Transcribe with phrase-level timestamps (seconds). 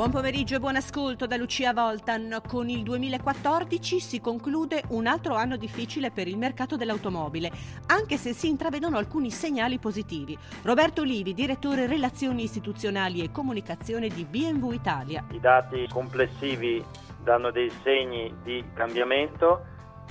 [0.00, 2.40] Buon pomeriggio e buon ascolto da Lucia Voltan.
[2.48, 7.50] Con il 2014 si conclude un altro anno difficile per il mercato dell'automobile,
[7.88, 10.38] anche se si intravedono alcuni segnali positivi.
[10.62, 15.22] Roberto Livi, direttore relazioni istituzionali e comunicazione di BMW Italia.
[15.32, 16.82] I dati complessivi
[17.22, 19.66] danno dei segni di cambiamento,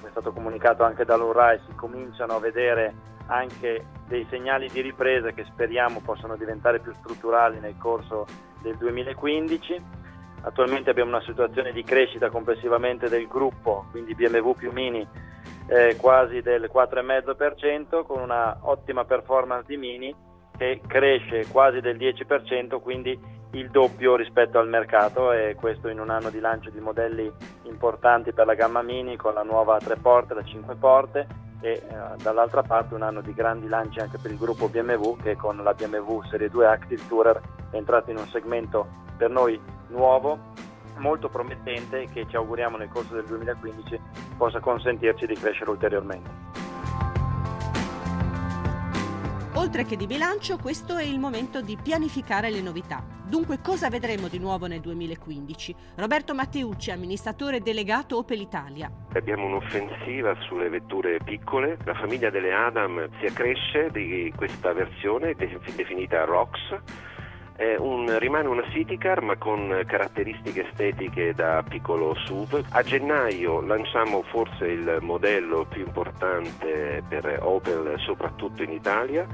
[0.00, 2.94] è stato comunicato anche dall'URAI, si cominciano a vedere
[3.32, 8.26] anche dei segnali di ripresa che speriamo possano diventare più strutturali nel corso
[8.60, 10.00] del 2015.
[10.42, 15.06] Attualmente abbiamo una situazione di crescita complessivamente del gruppo, quindi BMW più Mini
[15.66, 20.14] eh, quasi del 4,5% con una ottima performance di Mini
[20.56, 23.18] che cresce quasi del 10%, quindi
[23.52, 27.30] il doppio rispetto al mercato e questo in un anno di lancio di modelli
[27.64, 31.82] importanti per la gamma Mini con la nuova 3 porte, la 5 porte e eh,
[32.20, 35.72] dall'altra parte un anno di grandi lanci anche per il gruppo BMW che con la
[35.72, 40.38] BMW Serie 2 Active Tourer è entrato in un segmento per noi nuovo,
[40.98, 44.00] molto promettente che ci auguriamo nel corso del 2015
[44.36, 46.51] possa consentirci di crescere ulteriormente.
[49.54, 53.04] Oltre che di bilancio, questo è il momento di pianificare le novità.
[53.22, 55.74] Dunque, cosa vedremo di nuovo nel 2015?
[55.96, 58.90] Roberto Matteucci, amministratore delegato Opel Italia.
[59.12, 61.76] Abbiamo un'offensiva sulle vetture piccole.
[61.84, 66.58] La famiglia delle Adam si accresce di questa versione definita ROX.
[67.78, 72.64] Un, rimane una city car ma con caratteristiche estetiche da piccolo SUV.
[72.70, 79.26] A gennaio lanciamo forse il modello più importante per Opel soprattutto in Italia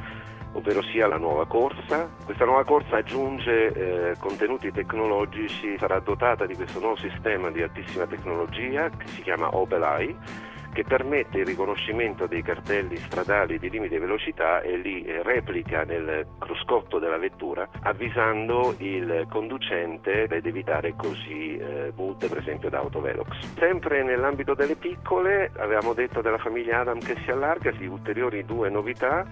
[0.53, 2.09] ovvero sia la nuova corsa.
[2.25, 8.07] Questa nuova corsa aggiunge eh, contenuti tecnologici, sarà dotata di questo nuovo sistema di altissima
[8.07, 10.17] tecnologia che si chiama Opel Eye
[10.73, 16.99] che permette il riconoscimento dei cartelli stradali di limite velocità e li replica nel cruscotto
[16.99, 23.57] della vettura avvisando il conducente ed evitare così eh, multe per esempio da autovelox.
[23.59, 28.71] Sempre nell'ambito delle piccole avevamo detto della famiglia Adam che si allarga, di ulteriori due
[28.71, 29.27] novità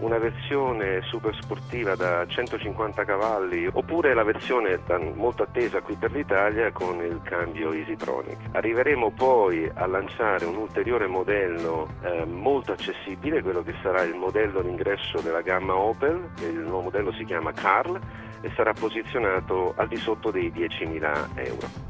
[0.00, 4.78] una versione super sportiva da 150 cavalli oppure la versione
[5.14, 8.36] molto attesa qui per l'Italia con il cambio Easytronic.
[8.52, 14.62] Arriveremo poi a lanciare un ulteriore modello eh, molto accessibile, quello che sarà il modello
[14.62, 17.98] d'ingresso della gamma Opel, il nuovo modello si chiama Carl
[18.40, 21.89] e sarà posizionato al di sotto dei 10.000 euro.